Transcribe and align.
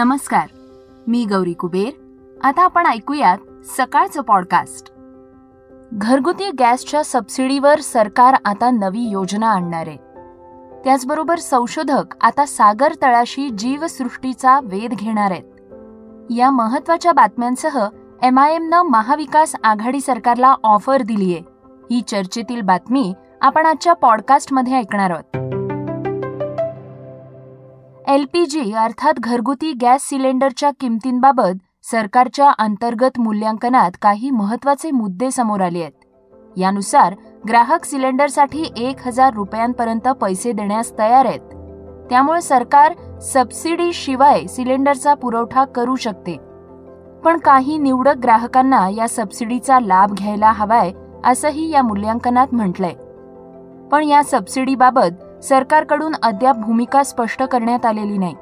नमस्कार 0.00 0.46
मी 1.06 1.24
गौरी 1.24 1.52
कुबेर. 1.52 1.90
आता 2.44 2.62
आपण 2.62 2.86
ऐकूयात 2.86 3.38
सकाळचं 3.64 4.22
पॉडकास्ट 4.22 4.92
घरगुती 5.92 6.50
गॅसच्या 6.58 7.04
सबसिडीवर 7.04 7.80
सरकार 7.80 8.34
आता 8.44 8.70
नवी 8.70 9.00
योजना 9.00 9.50
आणणार. 9.50 9.86
आहे 9.86 9.96
त्याचबरोबर 10.84 11.38
संशोधक 11.38 12.04
आता 12.20 12.46
सागर 12.46 12.92
तळाशी 13.02 13.50
जीवसृष्टीचा 13.50 14.60
वेध 14.60 14.94
घेणार 14.94 15.30
आहेत. 15.30 15.44
या 16.30 16.50
महत्त्वाच्या 16.50 17.12
बातम्यांसह 17.12 17.88
एम 18.22 18.38
आय 18.38 18.54
एमनं 18.54 18.82
महाविकास 18.82 19.56
आघाडी 19.64 20.00
सरकारला 20.00 20.54
ऑफर 20.64 21.02
दिलीये. 21.02 21.40
ही 21.90 22.00
चर्चेतील 22.00 22.60
बातमी 22.60 23.14
आपण 23.40 23.66
आजच्या 23.66 23.92
पॉडकास्टमध्ये 23.92 24.74
ऐकणार 24.76 25.10
आहोत. 25.10 25.49
एलपीजी 28.10 28.72
अर्थात 28.72 29.14
घरगुती 29.18 29.72
गॅस 29.72 30.02
सिलेंडरच्या 30.02 30.70
किमतींबाबत 30.80 31.58
सरकारच्या 31.82 32.50
अंतर्गत 32.58 33.18
मूल्यांकनात 33.18 33.90
काही 34.02 34.30
महत्त्वाचे 34.30 34.90
मुद्दे 34.90 35.30
समोर 35.30 35.60
आले 35.60 35.80
आहेत. 35.80 35.92
यानुसार 36.56 37.14
ग्राहक 37.48 37.84
सिलेंडरसाठी 37.84 38.72
एक 38.76 39.06
हजार 39.06 39.34
रुपयांपर्यंत 39.34 40.08
पैसे 40.08 40.52
देण्यास 40.52 40.92
तयार 40.98 41.24
आहेत. 41.24 41.40
त्यामुळे 42.10 42.40
सरकार 42.40 42.94
सबसिडी 43.20 43.92
शिवाय 43.92 44.46
सिलेंडरचा 44.46 45.14
पुरवठा 45.14 45.64
करू 45.64 45.96
शकते. 45.96 46.36
पण 47.24 47.38
काही 47.38 47.78
निवडक 47.78 48.16
ग्राहकांना 48.16 48.88
या 48.88 49.08
सबसिडीचा 49.08 49.80
लाभ 49.80 50.12
घ्यायला 50.12 50.52
हवाय 50.52 50.92
असंही 51.24 51.70
या 51.70 51.82
मूल्यांकनात 51.82 52.48
म्हटलंय. 52.52 52.94
पण 53.88 54.04
या 54.04 54.24
सबसिडीबाबत 54.24 55.24
सरकारकडून 55.42 56.14
अद्याप 56.22 56.56
भूमिका 56.56 57.02
स्पष्ट 57.02 57.42
करण्यात 57.42 57.86
आलेली 57.86 58.18
नाही. 58.18 58.34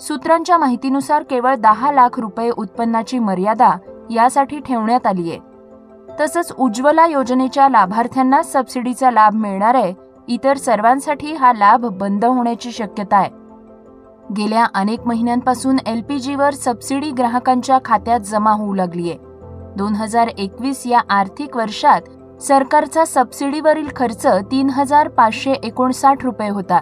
सूत्रांच्या 0.00 0.58
माहितीनुसार 0.58 1.22
केवळ 1.22 1.54
दहा 1.54 1.92
लाख 1.92 2.20
रुपये 2.20 2.50
उत्पन्नाची 2.50 3.18
मर्यादा 3.18 3.70
यासाठी 4.10 4.60
ठेवण्यात 4.60 5.06
आली 5.06 5.30
आहे. 5.30 5.38
तसंच 6.20 6.52
उज्ज्वला 6.58 7.06
योजनेच्या 7.06 7.68
लाभार्थ्यांना 7.68 8.42
सबसिडीचा 8.42 9.10
लाभ 9.10 9.34
मिळणार 9.34 9.74
आहे 9.74 9.94
इतर 10.28 10.56
सर्वांसाठी 10.56 11.34
हा 11.34 11.52
लाभ 11.52 11.86
बंद 11.86 12.24
होण्याची 12.24 12.72
शक्यता 12.72 13.16
आहे. 13.16 13.30
गेल्या 14.36 14.66
अनेक 14.74 15.06
महिन्यांपासून 15.06 15.76
एलपीजीवर 15.86 16.50
सबसिडी 16.50 17.10
ग्राहकांच्या 17.10 17.78
खात्यात 17.84 18.20
जमा 18.20 18.50
होऊ 18.50 18.74
लागलीय 18.74 19.14
दोन 19.76 19.94
हजार 19.94 20.28
एकवीस 20.28 20.86
या 20.86 21.00
आर्थिक 21.10 21.56
वर्षात 21.56 22.00
सरकारचा 22.40 23.04
सबसिडीवरील 23.04 23.88
खर्च 23.96 24.26
तीन 24.50 24.70
हजार 24.70 25.08
पाचशे 25.08 25.52
एकोणसाठ 25.52 26.24
रुपये 26.24 26.48
होता. 26.48 26.78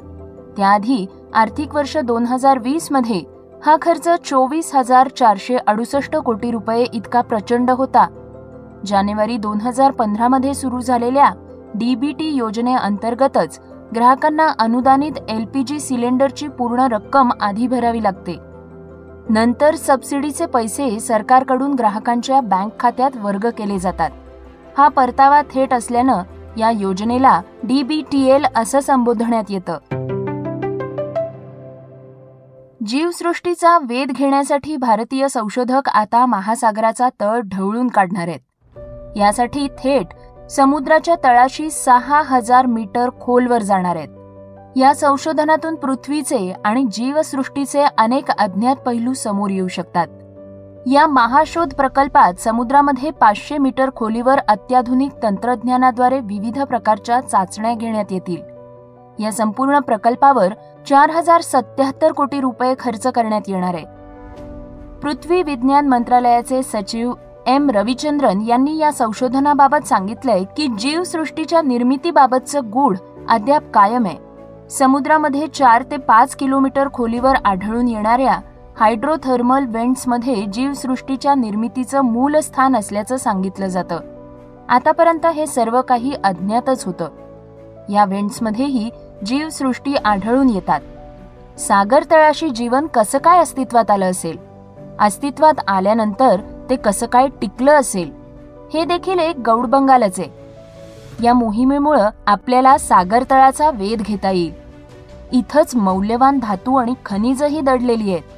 त्याआधी 0.57 1.07
आर्थिक 1.35 1.75
वर्ष 1.75 1.97
दोन 1.97 2.25
हजार 2.25 2.59
वीसमध्ये 2.59 3.23
हा 3.67 3.77
खर्च 3.83 4.09
चोवीस 4.25 4.75
हजार 4.75 5.09
चारशे 5.09 5.57
अडुसष्ट 5.57 6.17
कोटी 6.17 6.51
रुपये 6.51 6.85
इतका 6.95 7.21
प्रचंड 7.21 7.71
होता. 7.71 8.07
जानेवारी 8.87 9.37
दोन 9.37 9.61
हजार 9.61 9.91
पंधरामध्ये 9.91 10.55
सुरू 10.55 10.81
झालेल्या 10.81 11.31
डीबीटी 11.75 12.29
योजनेअंतर्गतच 12.31 13.59
ग्राहकांना 13.95 14.47
अनुदानित 14.59 15.19
एलपीजी 15.29 15.81
सिलेंडरची 15.81 16.49
पूर्ण 16.49 16.87
रक्कम 16.91 17.31
आधी 17.41 17.67
भरावी 17.67 18.03
लागते. 18.03 18.37
नंतर 19.31 19.75
सबसिडीचे 19.75 20.47
पैसे 20.47 21.01
सरकारकडून 21.01 21.75
ग्राहकांच्या 21.75 22.41
बँक 22.41 22.81
खात्यात 22.81 23.17
वर्ग 23.17 23.49
केले 23.59 23.79
जातात. 23.79 24.11
हा 24.79 24.89
परतावा 24.89 25.43
थेट 25.43 25.75
असल्यानं 25.75 26.23
या 26.57 26.71
योजनेला 26.71 27.41
डीबीटीएल 27.63 28.45
असं 28.57 28.81
संबोधण्यात 28.81 29.45
येतं. 29.49 29.79
जीवसृष्टीचा 32.87 33.79
वेध 33.79 34.13
घेण्यासाठी 34.13 34.77
भारतीय 34.77 35.29
संशोधक 35.29 35.89
आता 35.89 36.27
महासागराचा 36.27 37.09
तळ 37.21 37.41
ढवळून 37.41 37.89
काढणार 37.89 38.29
आहेत. 38.29 38.41
यासाठी 39.17 39.69
थेट 39.69 40.07
समुद्राच्या 40.51 41.15
तळाशी 41.25 41.71
सहा 41.71 42.23
हजार 42.23 42.67
मीटर 42.67 43.11
खोलवर 43.21 43.63
जाणार 43.63 43.97
आहेत. 43.97 44.09
या 44.77 44.95
संशोधनातून 44.95 45.75
पृथ्वीचे 45.75 46.55
आणि 46.65 46.85
जीवसृष्टीचे 46.93 47.85
अनेक 47.99 48.31
अज्ञात 48.31 48.77
पैलू 48.77 49.13
समोर 49.13 49.51
येऊ 49.51 49.69
शकतात. 49.69 50.07
या 50.89 51.07
महाशोध 51.07 51.75
प्रकल्पात 51.75 52.35
समुद्रामध्ये 52.35 53.11
पाचशे 53.11 53.59
मीटर 53.59 53.91
खोलीवर 53.97 54.39
अत्याधुनिक 54.49 55.13
तंत्रज्ञानाद्वारे 55.23 56.21
विविध 56.21 56.63
प्रकारच्या 56.63 57.21
चाचण्या 57.21 57.75
घेण्यात 57.75 58.05
येतील. 58.11 58.43
या 59.23 59.33
संपूर्ण 59.33 59.79
प्रकल्पावर 59.79 60.49
चार 60.89 61.11
हजार 61.11 61.41
सत्याहत्तर 61.41 62.13
कोटी 62.13 62.41
रुपये 62.41 62.75
खर्च 62.79 63.07
करण्यात 63.07 63.41
येणार 63.49 63.75
आहे. 63.75 63.85
पृथ्वी 65.03 65.43
विज्ञान 65.43 65.89
मंत्रालयाचे 65.89 66.63
सचिव 66.63 67.13
एम 67.47 67.71
रविचंद्रन 67.71 68.41
यांनी 68.41 68.79
या 68.79 68.93
संशोधनाबाबत 68.93 69.87
सांगितलंय 69.87 70.45
की 70.57 70.67
जीवसृष्टीच्या 70.79 71.63
निर्मितीबाबतचं 71.63 72.61
गूढ 72.73 72.97
अद्याप 73.29 73.63
कायम 73.75 74.07
आहे. 74.07 74.19
समुद्रामध्ये 74.71 75.47
चार 75.47 75.83
ते 75.83 75.97
पाच 75.97 76.37
किलोमीटर 76.37 76.89
खोलीवर 76.93 77.35
आढळून 77.45 77.89
येणाऱ्या 77.89 78.41
हायड्रोथर्मल 78.81 79.65
वेंट्समध्ये 79.69 80.47
जीवसृष्टीच्या 80.47 81.35
निर्मितीचं 81.35 82.01
मूल 82.01 82.37
स्थान 82.37 82.77
असल्याचं 82.77 83.17
सांगितलं 83.17 83.67
जातं. 83.67 84.01
आतापर्यंत 84.69 85.27
हे 85.27 85.47
सर्व 85.47 85.83
काही 85.83 86.15
अज्ञातच 86.25 86.85
होतं. 86.85 87.09
या 87.91 88.05
वेंट्समध्येही 88.05 88.91
जीवसृष्टी 89.27 89.95
आढळून 89.95 90.51
येतात. 90.51 90.81
सागर 91.59 92.05
तळाशी 92.11 92.51
जीवन 92.51 92.87
कसं 92.87 93.19
काय 93.19 93.39
अस्तित्वात 93.39 93.91
आलं 93.91 94.11
असेल? 94.11 94.37
अस्तित्वात 95.01 95.55
आल्यानंतर 95.69 96.41
ते 96.71 96.77
कसं 96.77 97.07
काय 97.07 97.29
टिकलं 97.29 97.73
असेल? 97.73 98.13
हे 98.75 98.85
देखील 98.85 99.19
एक 99.19 99.37
गौडबंगालच 99.47 100.21
आहे. 100.21 100.29
या 101.23 101.35
मोहिमेमुळं 101.35 102.11
आपल्याला 102.27 102.79
सागर 102.79 103.25
तळाचा 103.31 103.71
वेध 103.71 104.03
घेता 104.03 104.31
येईल. 104.31 104.53
इथंच 105.33 105.77
मौल्यवान 105.77 106.39
धातू 106.39 106.77
आणि 106.77 106.95
खनिजही 107.07 107.61
दडलेली 107.61 108.11
आहेत. 108.11 108.36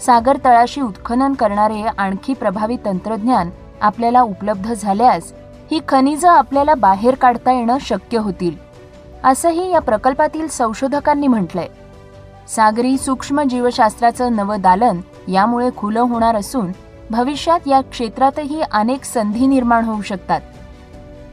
सागर 0.00 0.36
तळाशी 0.44 0.80
उत्खनन 0.80 1.32
करणारे 1.32 1.82
आणखी 1.82 2.34
प्रभावी 2.34 2.76
तंत्रज्ञान 2.84 3.50
आपल्याला 3.80 4.22
उपलब्ध 4.22 4.72
झाल्यास 4.72 5.32
ही 5.70 5.80
खनिजं 5.88 6.28
आपल्याला 6.28 6.74
बाहेर 6.74 7.14
काढता 7.14 7.52
येणं 7.52 7.78
शक्य 7.80 8.18
होतील 8.18 8.54
असंही 9.24 9.70
या 9.70 9.80
प्रकल्पातील 9.80 10.46
संशोधकांनी 10.48 11.26
म्हटलंय. 11.26 11.66
सागरी 12.48 12.96
सूक्ष्म 12.98 13.42
जीवशास्त्राचं 13.42 14.36
नवं 14.36 14.60
दालन 14.60 15.00
यामुळे 15.28 15.68
खुलं 15.76 16.00
होणार 16.00 16.36
असून 16.36 16.72
भविष्यात 17.10 17.68
या 17.68 17.80
क्षेत्रातही 17.80 18.60
अनेक 18.72 19.04
संधी 19.04 19.46
निर्माण 19.46 19.84
होऊ 19.84 20.02
शकतात. 20.02 20.40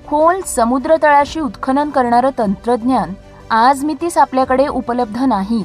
खोल 0.07 0.41
समुद्र 0.41 0.95
तळाशी 1.03 1.39
उत्खनन 1.39 1.89
करणारं 1.89 2.29
तंत्रज्ञान 2.38 3.13
आज 3.50 3.83
मितीस 3.83 4.17
आपल्याकडे 4.17 4.67
उपलब्ध 4.67 5.23
नाही. 5.23 5.63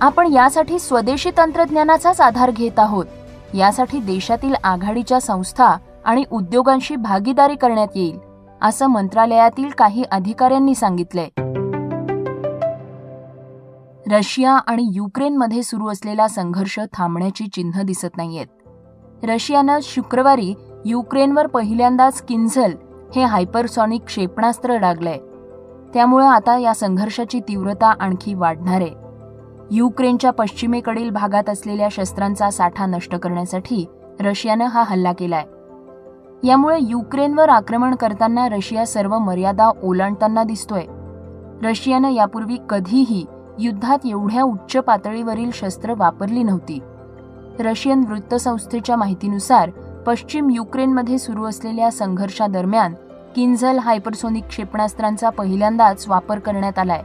आपण 0.00 0.32
यासाठी 0.32 0.78
स्वदेशी 0.78 1.30
तंत्रज्ञानाचाच 1.36 2.20
आधार 2.20 2.50
घेत 2.50 2.78
आहोत. 2.78 3.04
यासाठी 3.54 3.98
देशातील 3.98 4.54
आघाडीच्या 4.64 5.20
संस्था 5.20 5.76
आणि 6.04 6.24
उद्योगांशी 6.30 6.96
भागीदारी 6.96 7.54
करण्यात 7.54 7.88
येईल 7.94 8.18
असं 8.62 8.86
मंत्रालयातील 8.86 9.68
काही 9.68 10.02
अधिकाऱ्यांनी 10.02 10.74
सांगितलंय. 10.74 11.28
रशिया 14.10 14.52
आणि 14.52 14.90
युक्रेनमध्ये 14.92 15.62
सुरू 15.62 15.88
असलेला 15.88 16.28
संघर्ष 16.28 16.78
थांबण्याची 16.92 17.46
चिन्ह 17.46 17.82
दिसत 17.82 18.16
नाहीयेत. 18.16 18.46
रशियानं 19.22 19.78
शुक्रवारी 19.82 20.54
युक्रेनवर 20.84 21.46
पहिल्यांदाच 21.46 22.22
किन्झल 22.22 22.72
हे 23.16 23.22
हायपरसॉनिक 23.22 24.02
क्षेपणास्त्र 24.04 24.76
डागलंय. 24.76 25.18
त्यामुळे 25.94 26.26
आता 26.26 26.58
या 26.58 26.74
संघर्षाची 26.74 27.40
तीव्रता 27.40 27.92
आणखी 28.00 28.34
वाढणार 28.34 28.80
आहे. 28.80 29.03
युक्रेनच्या 29.70 30.30
पश्चिमेकडील 30.30 31.10
भागात 31.10 31.50
असलेल्या 31.50 31.88
शस्त्रांचा 31.90 32.50
साठा 32.50 32.86
नष्ट 32.86 33.16
करण्यासाठी 33.16 33.86
रशियानं 34.20 34.64
हा 34.64 34.82
हल्ला 34.86 35.12
केलाय. 35.12 35.44
यामुळे 36.46 36.78
युक्रेनवर 36.80 37.48
आक्रमण 37.48 37.94
करताना 37.94 38.48
रशिया 38.48 38.86
सर्व 38.86 39.18
मर्यादा 39.18 39.70
ओलांडताना 39.82 40.44
दिसतोय. 40.44 40.82
रशियानं 41.62 42.10
यापूर्वी 42.10 42.56
कधीही 42.70 43.26
युद्धात 43.58 43.98
एवढ्या 44.04 44.42
उच्च 44.42 44.76
पातळीवरील 44.76 45.50
शस्त्र 45.54 45.94
वापरली 45.96 46.42
नव्हती. 46.42 46.80
रशियन 47.58 48.04
वृत्तसंस्थेच्या 48.08 48.96
माहितीनुसार 48.96 49.70
पश्चिम 50.06 50.50
युक्रेनमध्ये 50.50 51.18
सुरू 51.18 51.44
असलेल्या 51.44 51.90
संघर्षादरम्यान 51.90 52.94
किंझल 53.36 53.78
हायपरसोनिक 53.78 54.44
क्षेपणास्त्रांचा 54.44 55.30
पहिल्यांदाच 55.30 56.08
वापर 56.08 56.38
करण्यात 56.38 56.78
आलाय. 56.78 57.02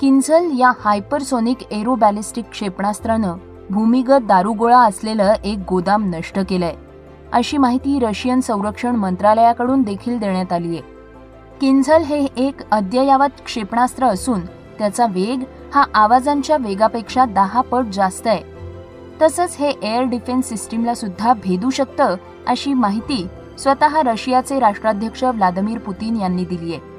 किन्झल 0.00 0.48
या 0.58 0.72
हायपरसोनिक 0.80 1.56
एरो 1.70 1.94
बॅलिस्टिक 1.94 2.44
क्षेपणास्त्रानं 2.50 3.36
भूमिगत 3.70 4.22
दारुगोळा 4.22 4.78
असलेलं 4.78 5.34
एक 5.44 5.58
गोदाम 5.68 6.10
नष्ट 6.14 6.38
केलंय. 6.48 6.74
अशी 7.32 7.56
माहिती 7.56 7.98
रशियन 7.98 8.40
संरक्षण 8.40 8.96
मंत्रालयाकडून 8.96 9.82
देखील 9.82 10.18
देण्यात 10.18 10.52
आली 10.52 10.68
आहे. 10.68 10.82
किन्झल 11.60 12.02
हे 12.02 12.24
एक 12.36 12.70
अद्ययावत 12.70 13.40
क्षेपणास्त्र 13.44 14.06
असून 14.06 14.40
त्याचा 14.78 15.06
वेग 15.06 15.42
हा 15.74 15.84
आवाजांच्या 15.94 16.56
वेगापेक्षा 16.56 17.24
दहा 17.24 17.60
पट 17.60 17.84
जास्त 17.92 18.26
आहे. 18.26 18.42
तसंच 19.22 19.56
हे 19.58 19.70
एअर 19.82 20.02
डिफेन्स 20.02 20.48
सिस्टीमला 20.48 20.94
सुद्धा 20.94 21.32
भेदू 21.32 21.70
शकतं 21.70 22.16
अशी 22.46 22.72
माहिती 22.72 23.26
स्वतः 23.58 24.02
रशियाचे 24.02 24.58
राष्ट्राध्यक्ष 24.58 25.24
व्लादिमीर 25.24 25.78
पुतीन 25.78 26.16
यांनी 26.16 26.44
दिली 26.44 26.74
आहे. 26.74 26.95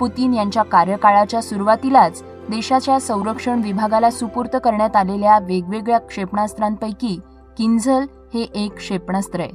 पुतीन 0.00 0.34
यांच्या 0.34 0.62
कार्यकाळाच्या 0.62 1.42
सुरुवातीलाच 1.42 2.22
देशाच्या 2.50 3.00
संरक्षण 3.00 3.60
विभागाला 3.62 4.10
सुपूर्त 4.10 4.56
करण्यात 4.64 4.96
आलेल्या 4.96 5.38
वेगवेगळ्या 5.38 5.98
क्षेपणास्त्रांपैकी 5.98 7.20
किंझल 7.58 8.06
हे 8.34 8.42
एक 8.54 8.76
क्षेपणास्त्र 8.76 9.40
आहे. 9.40 9.50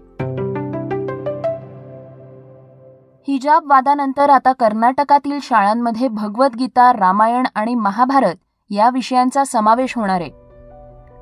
हिजाब 3.28 3.64
वादानंतर 3.70 4.30
आता 4.30 4.54
कर्नाटकातील 4.54 5.40
शाळांमध्ये 5.42 6.08
भगवद्गीता 6.08 6.94
रामायण 6.94 7.44
आणि 7.56 7.76
महाभारत 7.76 8.36
या 8.70 8.90
विषयांचा 8.90 9.44
समावेश 9.44 9.94
होणार 9.96 10.22
आहे. 10.22 10.30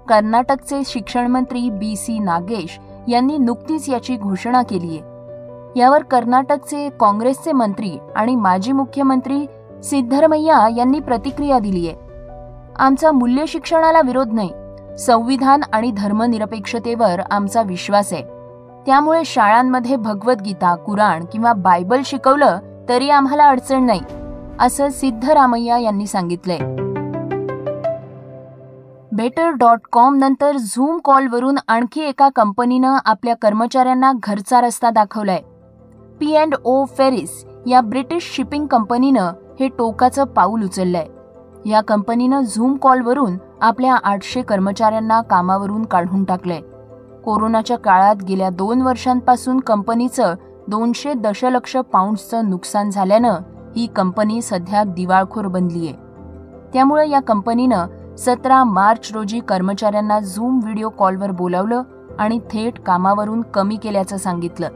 कर्नाटकचे 0.08 0.82
शिक्षण 0.86 1.28
मंत्री 1.28 1.70
बी 1.70 1.96
सी 1.96 2.20
नागेश 2.20 2.80
यांनी 3.08 3.38
नुकतीच 3.38 3.90
याची 3.90 4.18
घोषणा 4.18 4.62
केली 4.62 4.98
आहे. 4.98 5.17
यावर 5.78 6.04
कर्नाटकचे 6.04 6.90
काँग्रेसचे 6.90 7.52
मंत्री 7.52 7.98
आणि 8.16 8.36
माजी 8.36 8.72
मुख्यमंत्री 8.72 9.46
सिद्धरमैया 9.84 10.68
यांनी 10.78 11.00
प्रतिक्रिया 11.00 11.60
दिली 11.60 11.88
आहे. 11.88 11.96
आमचा 12.80 13.12
मूल्य 13.12 13.46
शिक्षणाला 13.48 14.02
विरोध 14.06 14.34
नाही. 14.34 14.50
संविधान 15.00 15.62
आणि 15.74 15.92
धर्मनिरपेक्षतेवर 15.92 17.22
आमचा 17.32 17.62
विश्वास 17.62 18.14
आहे. 18.14 18.22
त्यामुळे 18.86 19.22
शाळांमध्ये 19.26 19.96
भगवद्गीता 19.96 20.76
कुराण 20.76 21.26
किंवा 21.32 21.54
बायबल 21.54 22.02
शिकवलं 22.06 22.60
तरी 22.90 23.10
आम्हाला 23.10 23.44
अडचण 23.44 23.84
नाही 23.84 24.02
असं 24.60 24.90
सिद्धरामय्या 24.90 25.78
यांनी 25.78 26.08
सांगितलंय. 26.08 26.60
बेटर 29.12 29.50
डॉट 29.50 29.80
कॉम 29.92 30.16
नंतर 30.16 30.58
झूम 30.58 30.98
कॉलवरून 30.98 31.56
आणखी 31.68 32.02
एका 32.02 32.30
कंपनीनं 32.36 32.96
आपल्या 33.06 33.36
कर्मचाऱ्यांना 33.36 34.12
घरचा 34.24 34.62
रस्ता 34.62 34.90
दाखवलाय. 34.90 35.42
पी 36.20 36.36
अँड 36.36 36.56
ओ 36.64 36.86
फेरिस 36.86 37.46
या 37.68 37.82
ब्रिटिश 37.82 38.34
शिपिंग 38.36 38.68
कंपनीनं 38.68 39.32
हे 39.60 39.68
टोकाचं 39.68 40.24
पाऊल 40.24 40.64
उचललंय. 40.64 41.06
या 41.70 41.82
कंपनीनं 41.82 42.42
झूम 42.42 42.76
कॉलवरून 42.76 43.38
आपल्या 43.62 43.96
आठशे 43.96 44.42
कर्मचाऱ्यांना 44.42 45.22
कामावरून 45.22 45.86
काढून 45.86 46.24
टाकलंय. 46.24 46.62
कोरोनाच्या 47.26 47.78
काळात 47.78 48.24
गेल्या 48.24 48.50
दोन 48.50 48.82
वर्षांपासून 48.82 49.60
कंपनीचं 49.60 50.34
दोनशे 50.68 51.14
दशलक्ष 51.14 51.78
पाऊंड्सचं 51.78 52.50
नुकसान 52.50 52.90
झाल्यानं 52.90 53.38
ही 53.76 53.88
कंपनी 53.88 54.42
सध्या 54.42 54.84
दिवाळखोर 54.84 55.48
बनलीय. 55.48 55.92
त्यामुळे 56.74 57.10
या 57.10 57.20
कंपनीनं 57.20 58.16
सतरा 58.18 58.64
मार्च 58.64 59.12
रोजी 59.14 59.40
कर्मचाऱ्यांना 59.40 60.20
झूम 60.20 60.60
व्हिडिओ 60.64 60.90
कॉलवर 60.90 61.32
बोलावलं 61.32 61.84
आणि 62.20 62.40
थेट 62.52 62.80
कामावरून 62.80 63.42
कमी 63.42 63.76
केल्याचं 63.76 64.18
सांगितलं. 64.18 64.68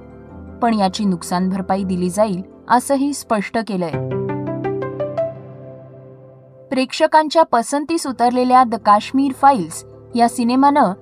पण 0.62 0.74
याची 0.74 1.06
नुकसान 1.06 1.50
भरपाई 1.50 1.84
दिली 1.84 2.10
जाईल 2.10 2.42
असंही 2.70 3.14
स्पष्ट 3.14 3.58
केलंय. 3.68 4.10
प्रेक्षकांच्या 6.70 7.44
पसंतीस 7.44 8.08
उतरलेल्या 8.08 8.64
द 8.64 8.76
काश्मीर 8.76 9.32
फाईल्स 9.32 9.86
या 10.16 10.30
सिनेमानं 10.30 10.94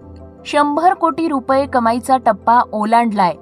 शंभर 0.45 0.94
कोटी 0.94 1.27
रुपये 1.27 1.65
कमाईचा 1.65 2.17
टप्पा 2.17 2.61
ओलांडलाय. 2.73 3.33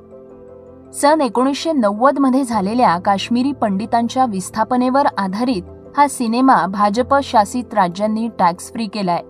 सन 0.94 1.22
एकोणीसशे 1.22 1.72
नव्वदमध्ये 1.72 2.44
झालेल्या 2.44 2.98
काश्मीरी 3.00 3.52
पंडितांच्या 3.52 4.26
विस्थापनेवर 4.26 5.06
आधारित 5.18 5.64
हा 5.98 6.08
सिनेमा 6.08 6.66
भाजप 6.66 7.16
शासित 7.24 7.74
राज्यांनी 7.74 8.30
टॅक्स 8.40 8.72
फ्री 8.72 8.86
केलाय. 8.86 9.22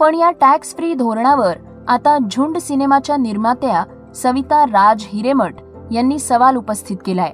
पण 0.00 0.14
या 0.14 0.30
टॅक्स 0.30 0.76
फ्री 0.76 0.94
धोरणावर 0.94 1.56
आता 1.88 2.18
झुंड 2.30 2.58
सिनेमाच्या 2.58 3.16
निर्मात्या 3.16 3.84
सविता 4.14 4.64
राज 4.66 5.04
हिरेमठ 5.08 5.54
यांनी 5.92 6.18
सवाल 6.18 6.56
उपस्थित 6.56 6.96
केलाय. 7.06 7.32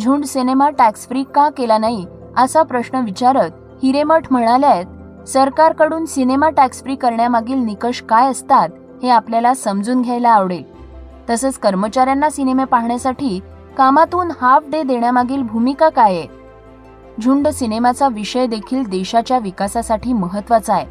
झुंड 0.00 0.24
सिनेमा 0.24 0.70
टॅक्स 0.70 1.08
फ्री 1.08 1.22
का 1.34 1.48
केला 1.48 1.78
नाही 1.78 2.06
असा 2.36 2.62
प्रश्न 2.62 2.96
विचारत 2.96 3.50
हिरेमठ 3.82 4.26
म्हणाल्यात 4.30 5.28
सरकारकडून 5.28 6.04
सिनेमा 6.04 6.50
टॅक्स 6.50 6.82
फ्री 6.82 6.94
करण्यामागील 6.94 7.58
निकष 7.58 8.02
काय 8.02 8.30
असतात 8.30 8.68
हे 9.02 9.08
आपल्याला 9.08 9.54
समजून 9.54 10.02
घ्यायला 10.02 10.30
आवडेल. 10.30 10.62
तसंच 11.30 11.58
कर्मचाऱ्यांना 11.58 12.30
सिनेमे 12.30 12.64
पाहण्यासाठी 12.64 13.40
कामातून 13.76 14.30
हाफ 14.40 14.62
डे 14.72 14.82
देण्यामागील 14.82 15.42
भूमिका 15.42 15.88
काय 15.88 16.16
आहे? 16.16 16.26
झुंड 17.22 17.48
सिनेमाचा 17.48 18.08
विषय 18.08 18.46
देखील 18.46 18.84
देशाच्या 18.84 19.38
विकासासाठी 19.38 20.12
महत्त्वाचा 20.12 20.74
आहे. 20.74 20.86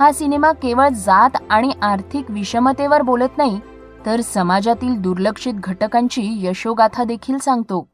हा 0.00 0.12
सिनेमा 0.12 0.52
केवळ 0.52 0.88
जात 0.88 1.30
आणि 1.50 1.72
आर्थिक 1.82 2.24
विषमतेवर 2.28 3.02
बोलत 3.02 3.38
नाही 3.38 3.60
तर 4.06 4.20
समाजातील 4.20 5.00
दुर्लक्षित 5.00 5.54
घटकांची 5.54 6.22
यशोगाथा 6.46 7.04
देखील 7.04 7.38
सांगतो. 7.38 7.88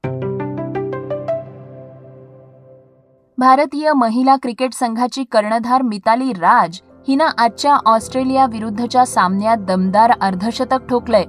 भारतीय 3.38 3.92
महिला 3.92 4.36
क्रिकेट 4.36 4.72
संघाची 4.72 5.24
कर्णधार 5.24 5.82
मिताली 5.82 6.32
राज 6.32 6.80
हिनं 7.08 7.28
आजच्या 7.38 7.74
ऑस्ट्रेलिया 7.86 8.46
विरुद्धच्या 8.46 9.06
सामन्यात 9.06 9.56
दमदार 9.58 10.12
अर्धशतक 10.20 10.86
ठोकलंय 10.88 11.24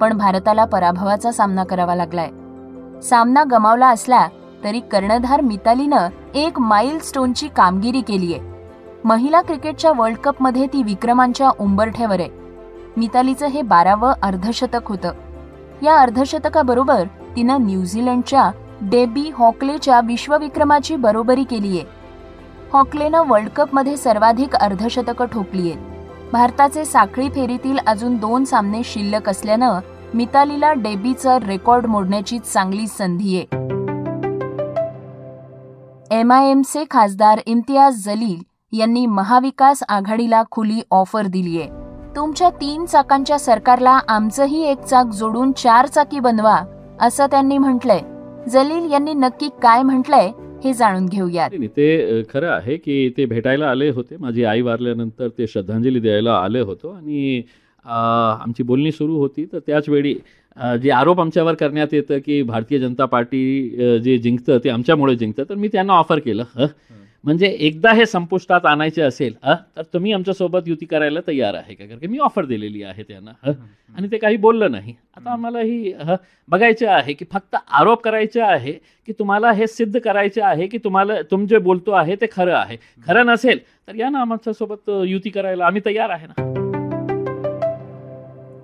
पण 0.00 0.18
भारताला 0.18 0.64
पराभवाचा 0.64 1.32
सामना 1.32 1.64
करावा 1.64 1.94
लागलाय. 1.94 2.28
सामना 3.00 3.44
गमावला 3.50 3.88
असला 3.88 4.26
तरी 4.64 4.80
कर्णधार 4.80 5.40
मितालीनं 5.40 6.08
एक 6.34 6.60
माइल 6.60 6.98
स्टोनची 6.98 7.48
कामगिरी 7.48 8.00
केलीय. 8.00 8.38
महिला 9.04 9.40
क्रिकेटच्या 9.42 9.92
वर्ल्ड 9.96 10.18
कपमध्ये 10.18 10.66
ती 10.66 10.82
विक्रमांच्या 10.82 11.50
उंबरठ्यावर 11.60 12.20
आहे. 12.20 12.39
मितालीचं 12.96 13.46
हे 13.46 13.62
बारावं 13.62 14.12
अर्धशतक 14.22 14.86
होतं. 14.86 15.12
या 15.82 15.96
अर्धशतकाबरोबर 15.96 17.04
तिनं 17.36 17.56
न्यूझीलंडच्या 17.60 18.50
डेबी 18.82 19.30
हॉकलेच्या 19.34 20.00
विश्वविक्रमाची 20.00 20.96
बरोबरी 20.96 21.44
केलीय. 21.44 21.82
हॉकलेनं 22.72 23.22
वर्ल्ड 23.28 23.48
कपमध्ये 23.48 23.96
सर्वाधिक 23.96 24.54
अर्धशतकं 24.54 25.26
ठोकलीय 25.26 25.72
भारताचे 26.32 26.84
साखळी 26.84 27.28
फेरीतील 27.28 27.78
अजून 27.86 28.16
दोन 28.16 28.44
सामने 28.44 28.82
शिल्लक 28.84 29.28
असल्यानं 29.28 29.78
मितालीला 30.14 30.72
डेबीचं 30.72 31.38
रेकॉर्ड 31.38 31.86
मोडण्याची 31.86 32.38
चांगली 32.38 32.86
संधी 32.86 33.36
आहे 33.36 33.58
एमआयएमचे 36.10 36.84
खासदार 36.90 37.40
इम्तियाज 37.46 38.04
जलील 38.04 38.42
यांनी 38.78 39.06
महाविकास 39.06 39.82
आघाडीला 39.88 40.42
खुली 40.50 40.80
ऑफर 40.90 41.26
दिलीय. 41.26 41.79
तुमच्या 42.16 42.48
तीन 42.50 42.84
चाकांच्या 42.84 43.38
सरकारला 43.38 43.98
आमचंही 44.08 44.62
एक 44.70 44.78
चाक 44.80 45.10
जोडून 45.14 45.52
चार 45.56 45.86
चाकी 45.86 46.20
बनवा 46.20 46.60
असं 47.00 47.26
त्यांनी 47.30 47.58
म्हटलंय. 47.58 48.00
जलील 48.50 48.90
यांनी 48.92 49.12
नक्की 49.14 49.48
काय 49.62 49.82
म्हटलंय 49.82 50.30
हे 50.64 50.72
जाणून 50.74 51.06
घेऊयात. 51.06 51.50
ते 51.76 52.22
खरं 52.32 52.48
आहे 52.50 52.76
की 52.76 53.08
ते 53.16 53.24
भेटायला 53.26 53.68
आले 53.70 53.90
होते. 53.90 54.16
माझी 54.20 54.44
आई 54.44 54.60
वारल्यानंतर 54.60 55.28
ते 55.38 55.46
श्रद्धांजली 55.46 56.00
द्यायला 56.00 56.34
आले 56.34 56.60
होतो 56.60 56.88
आणि 56.88 57.42
आमची 57.84 58.62
बोलणी 58.62 58.92
सुरू 58.92 59.16
होती. 59.18 59.44
तर 59.52 59.58
त्याच 59.66 59.88
वेळी 59.88 60.14
जे 60.82 60.90
आरोप 60.90 61.20
आमच्यावर 61.20 61.54
करण्यात 61.54 61.94
येतं 61.94 62.18
की 62.26 62.42
भारतीय 62.42 62.78
जनता 62.78 63.04
पार्टी 63.04 64.00
जे 64.04 64.16
जिंकतं 64.18 64.58
ते 64.64 64.70
आमच्यामुळे 64.70 65.14
जिंकतं 65.16 65.44
तर 65.48 65.54
मी 65.54 65.68
त्यांना 65.68 65.92
ऑफर 65.92 66.18
केलं. 66.18 66.44
म्हणजे 67.24 67.46
एकदा 67.46 67.90
हे 67.92 68.04
संपुष्टात 68.06 68.66
आणायचे 68.66 69.02
असेल 69.02 69.34
तर 69.44 69.82
तुम्ही 69.92 70.12
आमच्यासोबत 70.12 70.66
युती 70.66 70.86
करायला 70.86 71.20
तयार 71.26 71.54
आहे 71.54 71.74
का? 71.74 71.84
कारण 71.84 71.98
की 71.98 72.06
मी 72.06 72.18
ऑफर 72.18 72.44
दिलेली 72.46 72.82
आहे 72.82 73.02
त्यांना 73.02 73.50
आणि 73.96 74.08
ते 74.12 74.18
काही 74.18 74.36
बोललं 74.36 74.70
नाही. 74.72 74.94
आता 75.16 75.32
आम्हाला 75.32 75.60
ही 75.60 75.92
बघायचे 76.48 76.86
आहे 76.86 77.12
की 77.12 77.24
फक्त 77.32 77.56
आरोप 77.70 78.02
करायचे 78.02 78.40
आहे 78.40 78.72
की 79.06 79.12
तुम्हाला 79.18 79.50
हे 79.52 79.66
सिद्ध 79.66 79.98
करायचे 79.98 80.40
आहे 80.42 80.66
की 80.66 80.78
तुम्हाला 80.84 81.20
तुम 81.30 81.46
जे 81.46 81.58
बोलतो 81.58 81.92
आहे 81.92 82.16
ते 82.20 82.26
खरं 82.32 82.54
आहे. 82.56 82.76
खरं 83.06 83.26
नसेल 83.26 83.58
तर 83.88 83.94
या 83.94 84.08
ना 84.10 84.20
आमच्यासोबत 84.20 84.90
युती 85.06 85.30
करायला 85.30 85.66
आम्ही 85.66 85.82
तयार 85.86 86.10
आहे 86.10 86.26
ना. 86.26 86.48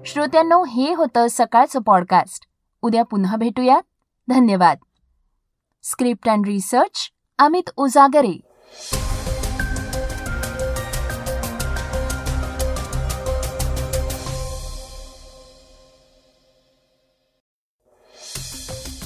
श्रोत्यांनो 0.06 0.62
हे 0.64 0.92
होतं 0.94 1.26
सकाळचं 1.30 1.82
पॉडकास्ट 1.82 2.46
उद्या 2.82 3.02
पुन्हा 3.04 3.36
भेटूया 3.36 3.80
धन्यवाद. 4.28 4.78
Script 5.84 6.28
and 6.28 6.46
research 6.46 7.08
Amit 7.38 7.70
Ujagare. 7.76 8.36